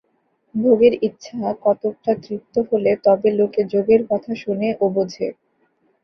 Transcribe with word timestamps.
ভোগের 0.55 0.93
ইচ্ছা 1.01 1.35
কতকটা 1.65 2.11
তৃপ্ত 2.23 2.55
হলে 2.69 2.91
তবে 3.05 3.29
লোকে 3.39 3.61
যোগের 3.73 4.01
কথা 4.09 4.31
শোনে 4.41 4.69
ও 4.75 4.95
বোঝে। 4.95 5.27